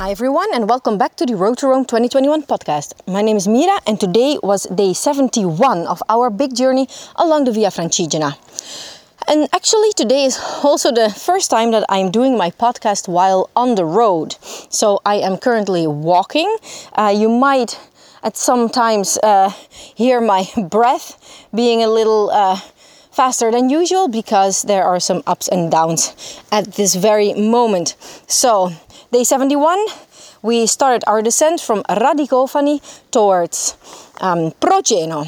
Hi 0.07 0.13
everyone 0.13 0.55
and 0.55 0.69
welcome 0.69 0.99
back 0.99 1.17
to 1.17 1.27
the 1.27 1.35
Road 1.35 1.59
to 1.59 1.67
Rome 1.67 1.85
2021 1.85 2.45
podcast. 2.45 2.93
My 3.09 3.23
name 3.23 3.37
is 3.37 3.49
Mira 3.49 3.81
and 3.89 3.99
today 3.99 4.39
was 4.41 4.63
day 4.67 4.93
71 4.93 5.89
of 5.89 6.01
our 6.09 6.31
big 6.31 6.55
journey 6.55 6.87
along 7.17 7.43
the 7.43 7.51
Via 7.51 7.71
Francigena. 7.71 8.39
And 9.27 9.49
actually, 9.53 9.91
today 9.97 10.23
is 10.23 10.39
also 10.63 10.93
the 10.93 11.11
first 11.11 11.51
time 11.51 11.73
that 11.73 11.85
I'm 11.89 12.13
doing 12.13 12.39
my 12.39 12.53
podcast 12.53 13.09
while 13.09 13.51
on 13.57 13.75
the 13.75 13.85
road. 13.85 14.37
So 14.71 15.01
I 15.05 15.17
am 15.17 15.39
currently 15.39 15.89
walking. 15.89 16.57
Uh, 16.93 17.13
you 17.13 17.29
might 17.29 17.77
at 18.23 18.37
some 18.37 18.69
times 18.69 19.19
uh, 19.25 19.51
hear 19.97 20.21
my 20.21 20.47
breath 20.71 21.19
being 21.53 21.83
a 21.83 21.89
little 21.89 22.31
uh, 22.31 22.61
faster 23.11 23.51
than 23.51 23.71
usual 23.71 24.07
because 24.07 24.63
there 24.63 24.85
are 24.85 25.01
some 25.01 25.25
ups 25.27 25.49
and 25.49 25.73
downs 25.73 26.15
at 26.53 26.75
this 26.75 26.95
very 26.95 27.33
moment. 27.35 27.97
So, 28.29 28.71
day 29.13 29.25
71, 29.25 29.87
we 30.43 30.67
started 30.67 31.05
our 31.07 31.23
descent 31.23 31.61
from 31.61 31.83
Radicofani 31.85 32.81
towards 33.11 33.77
um, 34.21 34.51
Proceno 34.61 35.27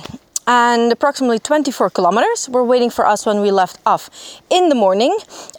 and 0.48 0.90
approximately 0.90 1.38
24 1.38 1.90
kilometers 1.90 2.48
were 2.48 2.64
waiting 2.64 2.88
for 2.88 3.06
us 3.06 3.26
when 3.26 3.42
we 3.42 3.50
left 3.50 3.78
off 3.84 4.40
in 4.48 4.70
the 4.70 4.74
morning. 4.74 5.16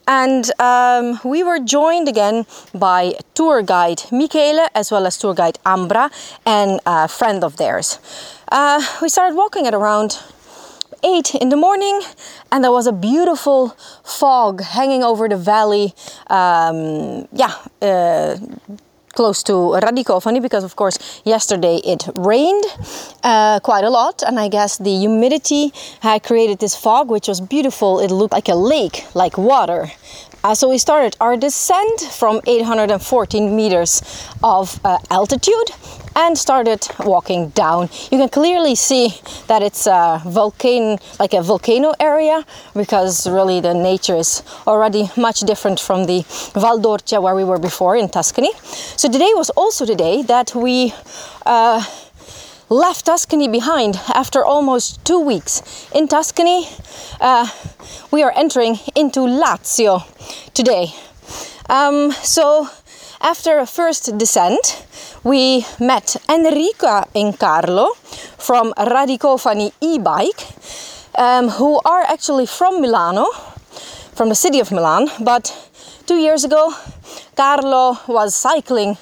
And 0.07 0.51
um, 0.59 1.19
we 1.23 1.43
were 1.43 1.59
joined 1.59 2.07
again 2.07 2.47
by 2.73 3.13
tour 3.35 3.61
guide 3.61 4.01
Michele 4.11 4.67
as 4.73 4.91
well 4.91 5.05
as 5.05 5.15
tour 5.15 5.35
guide 5.35 5.59
Ambra 5.63 6.09
and 6.43 6.79
a 6.87 7.07
friend 7.07 7.43
of 7.43 7.57
theirs. 7.57 7.99
Uh, 8.51 8.81
we 8.99 9.09
started 9.09 9.35
walking 9.35 9.67
at 9.67 9.75
around 9.75 10.17
8 11.03 11.35
in 11.35 11.49
the 11.49 11.57
morning 11.57 12.01
and 12.51 12.63
there 12.63 12.71
was 12.71 12.87
a 12.87 12.91
beautiful 12.91 13.69
fog 14.03 14.61
hanging 14.61 15.03
over 15.03 15.27
the 15.27 15.37
valley 15.37 15.93
um, 16.27 17.27
yeah 17.33 17.55
uh, 17.81 18.37
close 19.19 19.43
to 19.43 19.53
Radicofani 19.83 20.41
because, 20.41 20.63
of 20.63 20.75
course, 20.75 21.21
yesterday 21.25 21.77
it 21.83 22.07
rained 22.15 22.63
uh, 23.23 23.59
quite 23.59 23.83
a 23.83 23.89
lot, 23.89 24.23
and 24.23 24.39
I 24.39 24.47
guess 24.47 24.77
the 24.77 24.95
humidity 24.97 25.73
had 25.99 26.23
created 26.23 26.59
this 26.59 26.75
fog, 26.75 27.09
which 27.09 27.27
was 27.27 27.41
beautiful. 27.41 27.99
It 27.99 28.11
looked 28.11 28.33
like 28.33 28.47
a 28.47 28.55
lake, 28.55 29.03
like 29.15 29.37
water. 29.37 29.91
Uh, 30.41 30.55
so 30.55 30.69
we 30.69 30.77
started 30.77 31.17
our 31.19 31.35
descent 31.35 31.99
from 31.99 32.39
814 32.47 33.55
meters 33.55 34.01
of 34.41 34.79
uh, 34.85 34.97
altitude 35.11 35.71
and 36.15 36.37
started 36.37 36.87
walking 36.99 37.49
down. 37.49 37.89
You 38.09 38.17
can 38.17 38.29
clearly 38.29 38.75
see 38.75 39.09
that 39.47 39.61
it's 39.61 39.85
a 39.85 40.21
volcano, 40.25 40.97
like 41.19 41.33
a 41.33 41.41
volcano 41.41 41.93
area, 41.99 42.45
because 42.73 43.27
really 43.27 43.59
the 43.59 43.73
nature 43.73 44.15
is 44.15 44.43
already 44.65 45.09
much 45.17 45.41
different 45.41 45.79
from 45.79 46.05
the 46.05 46.23
Val 46.53 46.79
d'Orcia 46.79 47.19
where 47.19 47.35
we 47.35 47.43
were 47.43 47.59
before 47.59 47.97
in 47.97 48.07
Tuscany. 48.07 48.51
So 48.63 49.11
today 49.11 49.31
was 49.35 49.49
also 49.51 49.85
the 49.85 49.95
day 49.95 50.23
that 50.23 50.55
we. 50.55 50.93
Uh, 51.45 51.83
left 52.69 53.05
Tuscany 53.05 53.47
behind 53.47 53.99
after 54.13 54.45
almost 54.45 55.03
two 55.03 55.19
weeks. 55.19 55.61
In 55.93 56.07
Tuscany, 56.07 56.67
uh, 57.19 57.47
we 58.11 58.21
are 58.23 58.31
entering 58.35 58.77
into 58.95 59.21
Lazio 59.21 60.03
today. 60.53 60.93
Um, 61.69 62.11
so, 62.11 62.69
after 63.21 63.59
a 63.59 63.65
first 63.65 64.17
descent, 64.17 64.85
we 65.23 65.65
met 65.79 66.15
Enrica 66.29 67.07
and 67.15 67.37
Carlo 67.37 67.93
from 68.37 68.73
Radicofani 68.77 69.71
e-bike, 69.81 70.41
um, 71.15 71.49
who 71.49 71.81
are 71.83 72.03
actually 72.03 72.45
from 72.45 72.81
Milano, 72.81 73.25
from 74.13 74.29
the 74.29 74.35
city 74.35 74.59
of 74.59 74.71
Milan. 74.71 75.09
But 75.19 75.53
two 76.05 76.17
years 76.17 76.43
ago, 76.43 76.73
Carlo 77.35 77.97
was 78.07 78.35
cycling 78.35 78.97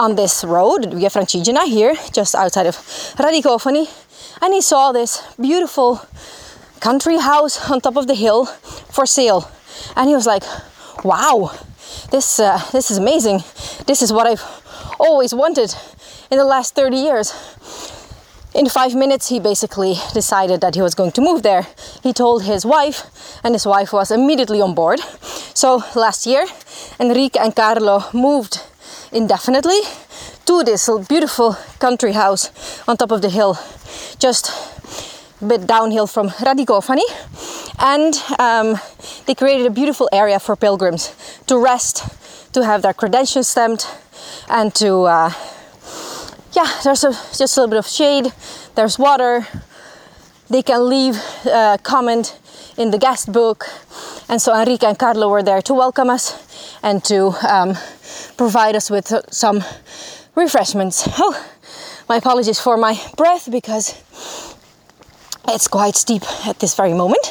on 0.00 0.16
this 0.16 0.44
road, 0.44 0.94
Via 0.94 1.10
Francigena, 1.10 1.64
here, 1.66 1.94
just 2.10 2.34
outside 2.34 2.66
of 2.66 2.74
Radicofani, 3.18 3.86
and 4.40 4.54
he 4.54 4.62
saw 4.62 4.92
this 4.92 5.22
beautiful 5.38 6.00
country 6.80 7.18
house 7.18 7.70
on 7.70 7.82
top 7.82 7.96
of 7.96 8.06
the 8.06 8.14
hill 8.14 8.46
for 8.46 9.04
sale. 9.04 9.50
And 9.96 10.08
he 10.08 10.14
was 10.14 10.26
like, 10.26 10.42
wow, 11.04 11.52
this, 12.10 12.40
uh, 12.40 12.58
this 12.72 12.90
is 12.90 12.96
amazing. 12.96 13.40
This 13.86 14.00
is 14.00 14.10
what 14.10 14.26
I've 14.26 14.42
always 14.98 15.34
wanted 15.34 15.74
in 16.30 16.38
the 16.38 16.44
last 16.44 16.74
30 16.74 16.96
years. 16.96 17.34
in 18.54 18.68
five 18.68 18.94
minutes, 18.94 19.28
he 19.28 19.38
basically 19.38 19.94
decided 20.14 20.60
that 20.62 20.74
he 20.74 20.82
was 20.82 20.94
going 20.94 21.12
to 21.12 21.20
move 21.20 21.42
there. 21.42 21.66
He 22.02 22.12
told 22.12 22.44
his 22.44 22.64
wife, 22.64 23.04
and 23.44 23.54
his 23.54 23.66
wife 23.66 23.92
was 23.92 24.10
immediately 24.10 24.60
on 24.62 24.74
board. 24.74 25.00
So 25.54 25.82
last 25.94 26.26
year, 26.26 26.46
Enrique 26.98 27.38
and 27.38 27.54
Carlo 27.54 28.04
moved 28.12 28.62
indefinitely 29.12 29.80
to 30.46 30.62
this 30.62 30.88
beautiful 31.08 31.56
country 31.78 32.12
house 32.12 32.50
on 32.88 32.96
top 32.96 33.10
of 33.10 33.22
the 33.22 33.30
hill, 33.30 33.58
just 34.18 34.50
a 35.40 35.46
bit 35.46 35.66
downhill 35.66 36.06
from 36.06 36.28
Radicofani. 36.28 37.04
And 37.78 38.14
um, 38.38 38.78
they 39.26 39.34
created 39.34 39.66
a 39.66 39.70
beautiful 39.70 40.08
area 40.12 40.38
for 40.38 40.56
pilgrims 40.56 41.14
to 41.46 41.58
rest, 41.58 42.04
to 42.52 42.64
have 42.64 42.82
their 42.82 42.94
credentials 42.94 43.48
stamped, 43.48 43.86
and 44.48 44.74
to 44.74 45.02
uh, 45.02 45.32
yeah, 46.52 46.68
there's 46.82 47.04
a, 47.04 47.12
just 47.12 47.56
a 47.56 47.60
little 47.60 47.70
bit 47.70 47.78
of 47.78 47.86
shade, 47.86 48.32
there's 48.74 48.98
water. 48.98 49.46
They 50.48 50.62
can 50.62 50.88
leave 50.88 51.16
a 51.46 51.78
comment 51.82 52.36
in 52.76 52.90
the 52.90 52.98
guest 52.98 53.32
book. 53.32 53.66
And 54.28 54.42
so 54.42 54.54
Enrique 54.54 54.86
and 54.86 54.98
Carlo 54.98 55.28
were 55.28 55.42
there 55.42 55.62
to 55.62 55.74
welcome 55.74 56.10
us 56.10 56.34
and 56.82 57.04
to 57.04 57.34
um, 57.48 57.76
provide 58.36 58.76
us 58.76 58.90
with 58.90 59.12
some 59.30 59.64
refreshments. 60.34 61.08
Oh, 61.18 61.34
my 62.08 62.16
apologies 62.16 62.58
for 62.58 62.76
my 62.76 63.00
breath 63.16 63.50
because 63.50 63.94
it's 65.48 65.68
quite 65.68 65.96
steep 65.96 66.22
at 66.46 66.58
this 66.58 66.74
very 66.74 66.94
moment. 66.94 67.24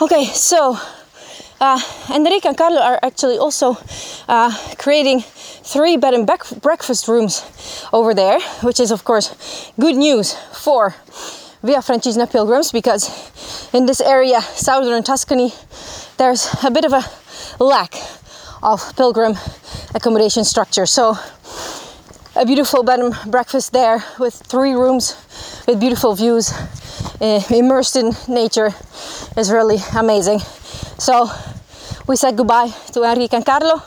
Okay, 0.00 0.24
so 0.24 0.78
uh, 1.60 1.80
Enrique 2.14 2.48
and 2.48 2.56
Carlo 2.56 2.80
are 2.80 2.98
actually 3.02 3.38
also 3.38 3.76
uh, 4.28 4.50
creating 4.78 5.20
three 5.20 5.96
bed 5.96 6.14
and 6.14 6.26
breakfast 6.62 7.06
rooms 7.06 7.44
over 7.92 8.14
there, 8.14 8.40
which 8.62 8.80
is, 8.80 8.90
of 8.90 9.04
course, 9.04 9.70
good 9.78 9.96
news 9.96 10.34
for 10.52 10.94
Via 11.62 11.78
Francigena 11.78 12.30
pilgrims 12.30 12.72
because 12.72 13.10
in 13.74 13.84
this 13.84 14.00
area, 14.00 14.40
southern 14.40 15.02
Tuscany, 15.02 15.52
there's 16.16 16.48
a 16.64 16.70
bit 16.70 16.86
of 16.86 16.92
a 16.92 17.04
lack 17.62 17.94
of 18.62 18.94
pilgrim 18.96 19.36
accommodation 19.94 20.44
structure. 20.44 20.86
So, 20.86 21.16
a 22.36 22.46
beautiful 22.46 22.82
bed 22.82 23.00
and 23.00 23.14
breakfast 23.26 23.72
there 23.72 24.04
with 24.18 24.34
three 24.34 24.72
rooms 24.72 25.16
with 25.66 25.80
beautiful 25.80 26.14
views, 26.14 26.52
uh, 27.20 27.40
immersed 27.50 27.96
in 27.96 28.12
nature, 28.28 28.74
is 29.36 29.50
really 29.50 29.78
amazing. 29.96 30.40
So, 30.98 31.30
we 32.06 32.16
said 32.16 32.36
goodbye 32.36 32.70
to 32.92 33.04
Enrique 33.04 33.36
and 33.36 33.46
Carlo 33.46 33.78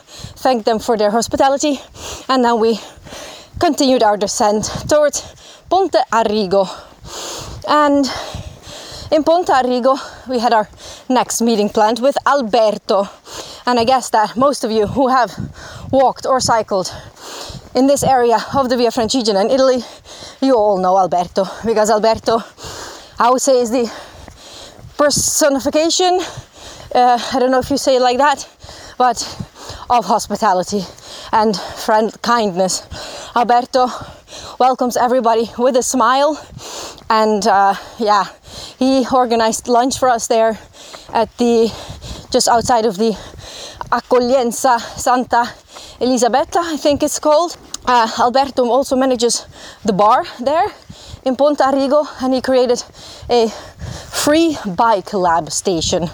thanked 0.44 0.66
them 0.66 0.80
for 0.80 0.98
their 0.98 1.12
hospitality, 1.12 1.80
and 2.30 2.44
then 2.44 2.60
we 2.60 2.80
continued 3.60 4.04
our 4.04 4.18
descent 4.18 4.66
towards 4.88 5.22
Ponte 5.70 5.98
Arrigo. 6.12 6.68
And 7.68 8.06
in 9.12 9.24
Ponte 9.24 9.50
Arrigo, 9.50 9.98
we 10.30 10.40
had 10.40 10.54
our 10.54 10.70
next 11.10 11.42
meeting 11.42 11.70
planned 11.70 12.00
with 12.00 12.18
Alberto. 12.26 13.10
And 13.66 13.80
I 13.80 13.86
guess 13.86 14.10
that 14.10 14.36
most 14.36 14.64
of 14.64 14.72
you 14.72 14.88
who 14.88 15.08
have 15.08 15.32
walked 15.92 16.26
or 16.26 16.40
cycled 16.40 16.94
in 17.74 17.88
this 17.88 18.04
area 18.04 18.38
of 18.54 18.70
the 18.70 18.78
Via 18.78 18.90
Francigena 18.90 19.42
in 19.44 19.50
Italy, 19.50 19.84
you 20.42 20.56
all 20.56 20.78
know 20.78 20.98
Alberto 20.98 21.46
because 21.66 21.90
Alberto, 21.90 22.44
I 23.20 23.30
would 23.30 23.42
say, 23.42 23.62
is 23.62 23.72
the 23.72 23.92
personification. 24.98 26.20
Uh, 26.94 27.18
I 27.34 27.40
don't 27.40 27.52
know 27.52 27.60
if 27.60 27.70
you 27.70 27.78
say 27.78 27.96
it 27.96 28.02
like 28.02 28.18
that, 28.18 28.48
but 28.98 29.18
of 29.90 30.06
hospitality 30.06 30.82
and 31.32 31.56
friend 31.56 32.14
kindness. 32.22 32.84
Alberto 33.36 33.88
welcomes 34.60 34.98
everybody 34.98 35.50
with 35.58 35.76
a 35.78 35.84
smile, 35.84 36.38
and 37.10 37.48
uh, 37.48 37.76
yeah, 37.98 38.26
he 38.78 39.06
organized 39.12 39.68
lunch 39.68 39.98
for 39.98 40.10
us 40.10 40.28
there 40.28 40.60
at 41.14 41.36
the 41.38 41.72
just 42.32 42.48
outside 42.48 42.86
of 42.86 42.98
the 42.98 43.18
Accoglienza 43.92 44.80
Santa 44.80 45.48
Elisabetta, 46.00 46.60
I 46.60 46.78
think 46.78 47.04
it's 47.04 47.20
called. 47.20 47.58
Uh, 47.86 48.08
Alberto 48.20 48.70
also 48.70 48.96
manages 48.96 49.46
the 49.86 49.94
bar 49.94 50.24
there 50.40 50.68
in 51.26 51.36
Ponte 51.36 51.60
Arrigo, 51.60 52.06
and 52.22 52.34
he 52.34 52.42
created 52.42 52.84
a 53.30 53.50
free 54.12 54.58
bike 54.76 55.14
lab 55.14 55.52
station, 55.52 56.08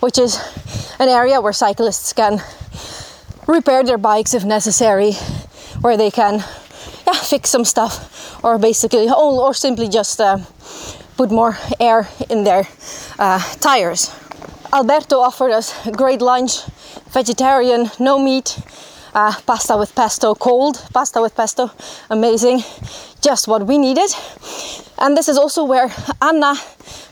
which 0.00 0.18
is 0.18 0.40
an 0.98 1.08
area 1.08 1.40
where 1.40 1.52
cyclists 1.52 2.12
can 2.12 2.42
repair 3.46 3.84
their 3.84 3.98
bikes 3.98 4.34
if 4.34 4.44
necessary, 4.44 5.12
where 5.80 5.96
they 5.96 6.10
can 6.10 6.44
yeah, 7.06 7.12
fix 7.14 7.50
some 7.50 7.64
stuff 7.64 8.44
or 8.44 8.58
basically, 8.58 9.08
or 9.10 9.54
simply 9.54 9.88
just 9.88 10.20
uh, 10.20 10.38
put 11.16 11.30
more 11.30 11.56
air 11.78 12.08
in 12.30 12.44
their 12.44 12.66
uh, 13.18 13.38
tires. 13.60 14.10
Alberto 14.72 15.20
offered 15.20 15.52
us 15.52 15.74
a 15.86 15.92
great 15.92 16.22
lunch, 16.22 16.62
vegetarian, 17.12 17.90
no 17.98 18.18
meat, 18.18 18.58
uh, 19.14 19.34
pasta 19.46 19.76
with 19.76 19.94
pesto, 19.94 20.34
cold 20.34 20.82
pasta 20.92 21.20
with 21.20 21.34
pesto, 21.34 21.70
amazing, 22.10 22.62
just 23.20 23.48
what 23.48 23.66
we 23.66 23.78
needed. 23.78 24.10
And 24.98 25.16
this 25.16 25.28
is 25.28 25.36
also 25.36 25.64
where 25.64 25.90
Anna 26.20 26.54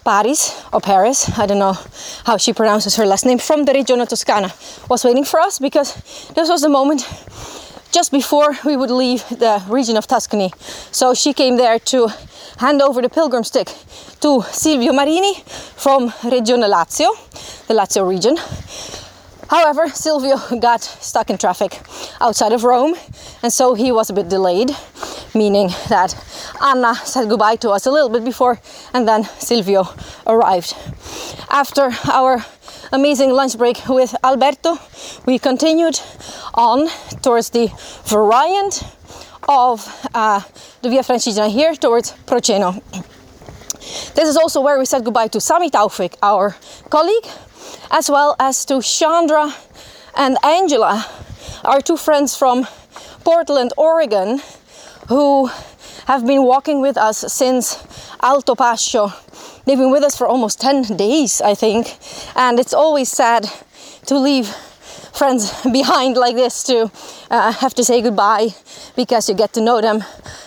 Paris 0.04 0.64
or 0.72 0.80
Paris, 0.80 1.38
I 1.38 1.46
don't 1.46 1.58
know 1.58 1.76
how 2.24 2.36
she 2.36 2.52
pronounces 2.52 2.96
her 2.96 3.06
last 3.06 3.26
name, 3.26 3.38
from 3.38 3.64
the 3.64 3.72
Regione 3.72 4.06
Toscana, 4.06 4.52
was 4.88 5.04
waiting 5.04 5.24
for 5.24 5.40
us 5.40 5.58
because 5.58 5.94
this 6.34 6.48
was 6.48 6.62
the 6.62 6.68
moment 6.68 7.02
just 7.92 8.12
before 8.12 8.56
we 8.64 8.76
would 8.76 8.90
leave 8.90 9.28
the 9.28 9.62
region 9.68 9.96
of 9.96 10.06
Tuscany. 10.06 10.52
So 10.92 11.14
she 11.14 11.32
came 11.32 11.56
there 11.56 11.78
to 11.78 12.08
hand 12.58 12.80
over 12.80 13.02
the 13.02 13.08
pilgrim 13.08 13.44
stick 13.44 13.66
to 14.20 14.42
Silvio 14.42 14.92
Marini 14.92 15.34
from 15.76 16.10
Regione 16.22 16.68
Lazio, 16.68 17.10
the 17.66 17.74
Lazio 17.74 18.08
region. 18.08 18.36
However, 19.50 19.88
Silvio 19.88 20.38
got 20.60 20.80
stuck 20.82 21.28
in 21.28 21.36
traffic 21.36 21.80
outside 22.20 22.52
of 22.52 22.62
Rome, 22.62 22.94
and 23.42 23.52
so 23.52 23.74
he 23.74 23.90
was 23.90 24.08
a 24.08 24.12
bit 24.12 24.28
delayed, 24.28 24.70
meaning 25.34 25.70
that 25.88 26.14
Anna 26.62 26.94
said 26.94 27.28
goodbye 27.28 27.56
to 27.56 27.70
us 27.70 27.86
a 27.86 27.90
little 27.90 28.08
bit 28.08 28.24
before, 28.24 28.60
and 28.94 29.08
then 29.08 29.24
Silvio 29.40 29.88
arrived. 30.24 30.76
After 31.50 31.90
our 32.08 32.44
amazing 32.92 33.30
lunch 33.32 33.58
break 33.58 33.88
with 33.88 34.14
Alberto, 34.22 34.78
we 35.26 35.40
continued 35.40 35.98
on 36.54 36.88
towards 37.20 37.50
the 37.50 37.72
variant 38.04 38.84
of 39.48 39.84
uh, 40.14 40.42
the 40.82 40.90
Via 40.90 41.02
Francigena 41.02 41.50
here 41.50 41.74
towards 41.74 42.12
Proceno. 42.24 42.80
This 44.14 44.28
is 44.28 44.36
also 44.36 44.60
where 44.60 44.78
we 44.78 44.84
said 44.84 45.04
goodbye 45.04 45.28
to 45.28 45.40
Sami 45.40 45.70
Taufik, 45.70 46.14
our 46.22 46.54
colleague, 46.88 47.26
as 47.90 48.10
well 48.10 48.36
as 48.38 48.64
to 48.66 48.80
Chandra 48.80 49.54
and 50.16 50.36
Angela, 50.44 51.06
our 51.64 51.80
two 51.80 51.96
friends 51.96 52.36
from 52.36 52.66
Portland, 53.24 53.72
Oregon, 53.76 54.40
who 55.08 55.50
have 56.06 56.26
been 56.26 56.44
walking 56.44 56.80
with 56.80 56.96
us 56.96 57.18
since 57.32 57.78
Alto 58.22 58.54
Pascio. 58.54 59.12
They've 59.64 59.78
been 59.78 59.90
with 59.90 60.02
us 60.02 60.16
for 60.16 60.26
almost 60.26 60.60
10 60.60 60.96
days, 60.96 61.40
I 61.40 61.54
think, 61.54 61.96
and 62.34 62.58
it's 62.58 62.74
always 62.74 63.10
sad 63.10 63.50
to 64.06 64.18
leave 64.18 64.48
friends 65.12 65.52
behind 65.72 66.16
like 66.16 66.36
this 66.36 66.62
to 66.64 66.90
uh, 67.30 67.52
have 67.52 67.74
to 67.74 67.84
say 67.84 68.00
goodbye 68.00 68.48
because 68.96 69.28
you 69.28 69.34
get 69.34 69.52
to 69.52 69.60
know 69.60 69.80
them 69.80 70.02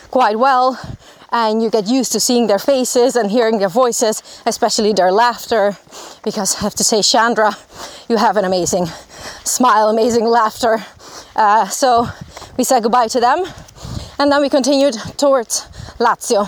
quite 0.09 0.37
well 0.37 0.79
and 1.33 1.63
you 1.63 1.69
get 1.71 1.87
used 1.87 2.11
to 2.11 2.19
seeing 2.19 2.45
their 2.45 2.59
faces 2.59 3.15
and 3.15 3.31
hearing 3.31 3.57
their 3.57 3.67
voices, 3.67 4.21
especially 4.45 4.93
their 4.93 5.11
laughter. 5.11 5.75
Because 6.23 6.55
I 6.55 6.59
have 6.59 6.75
to 6.75 6.83
say, 6.83 7.01
Chandra, 7.01 7.57
you 8.07 8.17
have 8.17 8.37
an 8.37 8.45
amazing 8.45 8.85
smile, 9.43 9.89
amazing 9.89 10.25
laughter. 10.25 10.85
Uh, 11.35 11.67
so 11.67 12.07
we 12.55 12.63
said 12.63 12.83
goodbye 12.83 13.07
to 13.07 13.19
them, 13.19 13.45
and 14.19 14.31
then 14.31 14.41
we 14.41 14.49
continued 14.49 14.93
towards 15.17 15.61
Lazio. 15.97 16.47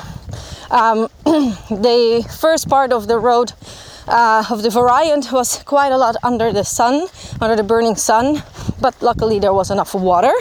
Um, 0.70 1.10
the 1.70 2.24
first 2.40 2.70
part 2.70 2.94
of 2.94 3.08
the 3.08 3.18
road 3.18 3.54
uh, 4.08 4.44
of 4.52 4.62
the 4.62 4.70
variant 4.70 5.32
was 5.32 5.64
quite 5.64 5.92
a 5.92 5.98
lot 5.98 6.16
under 6.22 6.54
the 6.54 6.64
sun, 6.64 7.08
under 7.42 7.56
the 7.56 7.64
burning 7.64 7.96
sun, 7.96 8.44
but 8.80 8.94
luckily 9.02 9.40
there 9.40 9.54
was 9.54 9.72
enough 9.72 9.96
water. 9.96 10.34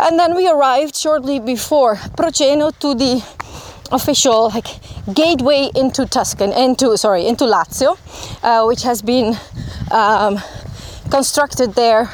And 0.00 0.18
then 0.18 0.36
we 0.36 0.48
arrived 0.48 0.94
shortly 0.94 1.40
before 1.40 1.96
Proceno 2.16 2.70
to 2.78 2.94
the 2.94 3.22
official 3.90 4.50
like 4.50 4.68
gateway 5.12 5.70
into 5.74 6.06
Tuscan, 6.06 6.52
into 6.52 6.96
sorry, 6.96 7.26
into 7.26 7.44
Lazio, 7.44 7.98
uh, 8.42 8.64
which 8.66 8.82
has 8.82 9.02
been 9.02 9.36
um, 9.90 10.38
constructed 11.10 11.74
there 11.74 12.10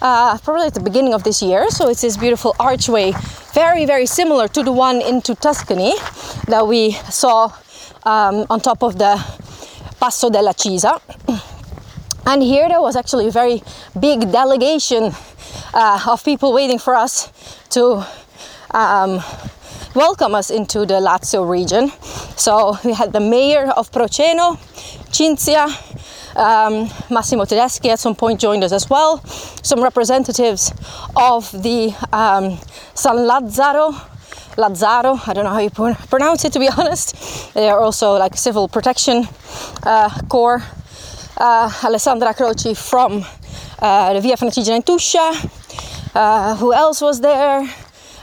uh, 0.00 0.38
probably 0.38 0.66
at 0.66 0.74
the 0.74 0.80
beginning 0.80 1.14
of 1.14 1.24
this 1.24 1.42
year. 1.42 1.68
So 1.70 1.88
it's 1.88 2.02
this 2.02 2.16
beautiful 2.16 2.54
archway, 2.60 3.12
very 3.54 3.86
very 3.86 4.06
similar 4.06 4.46
to 4.48 4.62
the 4.62 4.72
one 4.72 5.00
into 5.00 5.34
Tuscany 5.34 5.94
that 6.46 6.66
we 6.66 6.92
saw 7.10 7.52
um, 8.04 8.46
on 8.48 8.60
top 8.60 8.82
of 8.82 8.98
the 8.98 9.16
Passo 10.00 10.30
della 10.30 10.54
Cisa. 10.54 11.00
And 12.28 12.42
here 12.42 12.68
there 12.68 12.80
was 12.80 12.96
actually 12.96 13.28
a 13.28 13.30
very 13.30 13.62
big 13.98 14.32
delegation 14.32 15.12
uh, 15.72 16.04
of 16.08 16.24
people 16.24 16.52
waiting 16.52 16.80
for 16.80 16.96
us 16.96 17.30
to 17.70 18.04
um, 18.72 19.22
welcome 19.94 20.34
us 20.34 20.50
into 20.50 20.80
the 20.80 20.94
Lazio 20.94 21.48
region. 21.48 21.92
So 22.36 22.78
we 22.84 22.94
had 22.94 23.12
the 23.12 23.20
mayor 23.20 23.70
of 23.76 23.92
Proceno, 23.92 24.56
Cinzia, 25.12 25.66
um, 26.36 26.90
Massimo 27.10 27.44
Tedeschi 27.44 27.90
at 27.90 28.00
some 28.00 28.16
point 28.16 28.40
joined 28.40 28.64
us 28.64 28.72
as 28.72 28.90
well. 28.90 29.24
Some 29.62 29.80
representatives 29.80 30.72
of 31.14 31.50
the 31.62 31.94
um, 32.12 32.58
San 32.94 33.18
Lazzaro. 33.18 33.94
Lazzaro, 34.56 35.28
I 35.28 35.32
don't 35.32 35.44
know 35.44 35.50
how 35.50 35.60
you 35.60 35.70
pronounce 35.70 36.44
it 36.44 36.52
to 36.54 36.58
be 36.58 36.68
honest. 36.76 37.54
They 37.54 37.68
are 37.68 37.78
also 37.78 38.14
like 38.14 38.36
civil 38.36 38.66
protection 38.66 39.28
uh, 39.84 40.10
corps. 40.28 40.64
Uh, 41.38 41.70
Alessandra 41.84 42.32
Croci 42.32 42.74
from 42.74 43.22
uh, 43.78 44.14
the 44.14 44.20
Via 44.22 44.36
Francigena 44.36 44.76
in 44.76 44.82
Tuscia. 44.82 45.34
Uh, 46.14 46.56
who 46.56 46.72
else 46.72 47.02
was 47.02 47.20
there? 47.20 47.60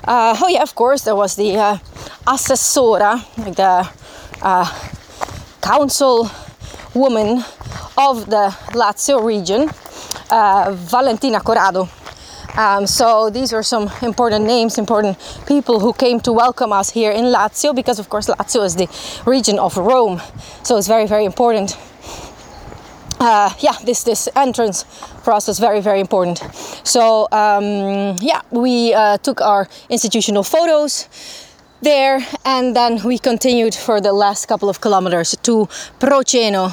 Uh, 0.03 0.35
oh 0.41 0.47
yeah, 0.47 0.63
of 0.63 0.73
course, 0.73 1.03
there 1.03 1.15
was 1.15 1.35
the 1.35 1.55
uh, 1.55 1.77
assessora, 2.25 3.23
like 3.37 3.55
the 3.55 3.87
council 5.61 6.27
woman 6.95 7.43
of 7.99 8.25
the 8.25 8.49
Lazio 8.73 9.23
region, 9.23 9.69
uh, 10.31 10.71
Valentina 10.73 11.39
Corrado. 11.39 11.87
Um, 12.57 12.87
so 12.87 13.29
these 13.29 13.53
were 13.53 13.61
some 13.61 13.91
important 14.01 14.45
names, 14.45 14.79
important 14.79 15.19
people 15.45 15.79
who 15.79 15.93
came 15.93 16.19
to 16.21 16.33
welcome 16.33 16.73
us 16.73 16.89
here 16.89 17.11
in 17.11 17.25
Lazio 17.25 17.75
because, 17.75 17.99
of 17.99 18.09
course, 18.09 18.27
Lazio 18.27 18.63
is 18.65 18.75
the 18.75 18.87
region 19.29 19.59
of 19.59 19.77
Rome. 19.77 20.19
So 20.63 20.77
it's 20.77 20.87
very, 20.87 21.05
very 21.05 21.25
important. 21.25 21.77
Uh, 23.23 23.53
yeah, 23.59 23.71
this 23.85 24.03
this 24.03 24.27
entrance 24.35 24.83
for 25.23 25.31
us 25.31 25.47
was 25.47 25.57
very, 25.57 25.79
very 25.79 26.01
important. 26.01 26.43
So 26.83 27.29
um, 27.31 28.17
yeah, 28.19 28.41
we 28.51 28.93
uh, 28.93 29.17
took 29.19 29.39
our 29.39 29.69
institutional 29.89 30.43
photos 30.43 31.07
there 31.83 32.25
and 32.45 32.75
then 32.75 33.01
we 33.03 33.17
continued 33.17 33.75
for 33.75 33.99
the 34.01 34.13
last 34.13 34.47
couple 34.47 34.69
of 34.69 34.79
kilometers 34.81 35.35
to 35.43 35.67
Proceno. 35.99 36.71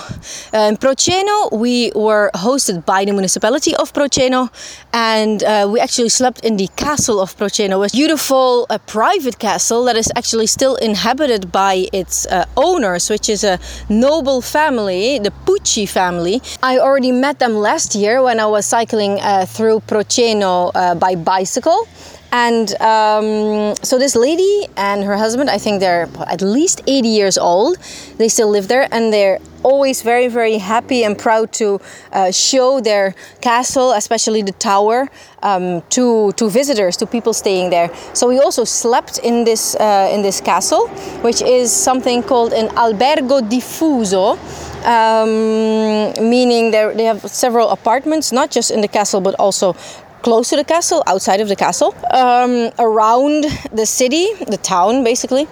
Uh, 0.54 0.68
in 0.70 0.76
Proceno, 0.76 1.52
we 1.52 1.92
were 1.94 2.30
hosted 2.34 2.86
by 2.86 3.04
the 3.04 3.12
municipality 3.12 3.74
of 3.74 3.92
Proceno 3.92 4.48
and 4.92 5.42
uh, 5.42 5.68
we 5.70 5.80
actually 5.80 6.08
slept 6.08 6.44
in 6.44 6.56
the 6.56 6.68
castle 6.76 7.20
of 7.20 7.36
Proceno, 7.36 7.84
a 7.86 7.90
beautiful 7.90 8.66
uh, 8.70 8.78
private 8.86 9.38
castle 9.38 9.84
that 9.84 9.96
is 9.96 10.10
actually 10.16 10.46
still 10.46 10.76
inhabited 10.76 11.50
by 11.52 11.88
its 11.92 12.26
uh, 12.26 12.46
owners, 12.56 13.10
which 13.10 13.28
is 13.28 13.44
a 13.44 13.58
noble 13.88 14.40
family, 14.40 15.18
the 15.18 15.32
Pucci 15.44 15.88
family. 15.88 16.40
I 16.62 16.78
already 16.78 17.12
met 17.12 17.38
them 17.38 17.54
last 17.54 17.94
year 17.94 18.22
when 18.22 18.38
I 18.38 18.46
was 18.46 18.64
cycling 18.64 19.20
uh, 19.20 19.46
through 19.46 19.80
Proceno 19.80 20.72
by 20.98 21.14
bicycle 21.16 21.88
and 22.32 22.80
um, 22.80 23.74
so 23.82 23.98
this 23.98 24.14
lady 24.14 24.66
and 24.76 25.02
her 25.02 25.16
husband, 25.16 25.50
I 25.50 25.58
think 25.58 25.80
they're 25.80 26.08
at 26.26 26.42
least 26.42 26.80
80 26.86 27.08
years 27.08 27.36
old. 27.36 27.76
They 28.18 28.28
still 28.28 28.48
live 28.48 28.68
there 28.68 28.86
and 28.92 29.12
they're 29.12 29.40
always 29.62 30.02
very, 30.02 30.28
very 30.28 30.58
happy 30.58 31.02
and 31.02 31.18
proud 31.18 31.52
to 31.52 31.80
uh, 32.12 32.30
show 32.30 32.80
their 32.80 33.14
castle, 33.40 33.92
especially 33.92 34.42
the 34.42 34.52
tower, 34.52 35.08
um, 35.42 35.82
to, 35.90 36.32
to 36.32 36.48
visitors, 36.48 36.96
to 36.98 37.06
people 37.06 37.32
staying 37.32 37.70
there. 37.70 37.90
So 38.14 38.28
we 38.28 38.38
also 38.38 38.64
slept 38.64 39.18
in 39.18 39.44
this, 39.44 39.74
uh, 39.74 40.08
in 40.12 40.22
this 40.22 40.40
castle, 40.40 40.86
which 41.22 41.42
is 41.42 41.72
something 41.72 42.22
called 42.22 42.52
an 42.52 42.68
albergo 42.68 43.40
diffuso. 43.40 44.38
Um, 44.80 46.30
meaning 46.30 46.70
they 46.70 47.04
have 47.04 47.20
several 47.30 47.68
apartments, 47.68 48.32
not 48.32 48.50
just 48.50 48.70
in 48.70 48.80
the 48.80 48.88
castle, 48.88 49.20
but 49.20 49.34
also 49.34 49.76
close 50.22 50.50
to 50.50 50.56
the 50.56 50.64
castle, 50.64 51.02
outside 51.06 51.40
of 51.40 51.48
the 51.48 51.56
castle, 51.56 51.94
um, 52.12 52.70
around 52.78 53.44
the 53.72 53.87
city, 53.87 54.33
the 54.46 54.59
town 54.59 55.04
basically, 55.04 55.48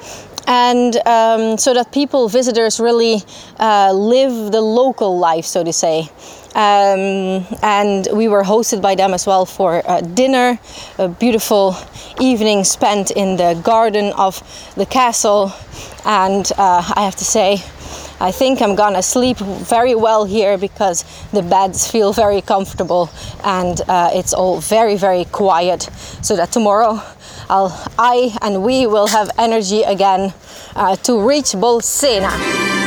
and 0.46 0.96
um, 1.06 1.58
so 1.58 1.74
that 1.74 1.92
people, 1.92 2.28
visitors, 2.28 2.80
really 2.80 3.22
uh, 3.58 3.92
live 3.92 4.50
the 4.50 4.60
local 4.60 5.18
life, 5.18 5.44
so 5.44 5.62
to 5.62 5.72
say. 5.72 6.08
Um, 6.54 7.44
and 7.62 8.08
we 8.12 8.26
were 8.26 8.42
hosted 8.42 8.80
by 8.80 8.94
them 8.94 9.12
as 9.12 9.26
well 9.26 9.44
for 9.44 9.82
uh, 9.88 10.00
dinner, 10.00 10.58
a 10.98 11.08
beautiful 11.08 11.76
evening 12.20 12.64
spent 12.64 13.10
in 13.10 13.36
the 13.36 13.60
garden 13.62 14.12
of 14.14 14.42
the 14.74 14.86
castle. 14.86 15.52
And 16.04 16.50
uh, 16.56 16.92
I 16.96 17.04
have 17.04 17.16
to 17.16 17.24
say, 17.24 17.62
I 18.20 18.32
think 18.32 18.60
I'm 18.60 18.74
gonna 18.74 19.02
sleep 19.02 19.36
very 19.38 19.94
well 19.94 20.24
here 20.24 20.58
because 20.58 21.04
the 21.32 21.42
beds 21.42 21.90
feel 21.90 22.12
very 22.12 22.40
comfortable 22.40 23.10
and 23.44 23.80
uh, 23.88 24.10
it's 24.12 24.32
all 24.32 24.60
very, 24.60 24.96
very 24.96 25.24
quiet. 25.26 25.88
So 26.22 26.36
that 26.36 26.50
tomorrow 26.50 27.00
I'll, 27.48 27.72
I 27.98 28.36
and 28.42 28.62
we 28.62 28.86
will 28.86 29.06
have 29.06 29.30
energy 29.38 29.82
again 29.82 30.34
uh, 30.74 30.96
to 30.96 31.20
reach 31.20 31.52
Bolsena. 31.52 32.77